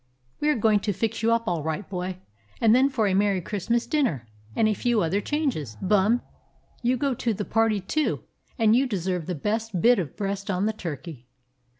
[0.39, 2.17] "We are going to fix you up all right, boy,
[2.59, 5.77] and then for a merry Christmas dinner, and a few other changes.
[5.79, 6.23] Bum,
[6.81, 8.23] you go to the party too,
[8.57, 11.27] and you deserve the best bit of breast on the turkey."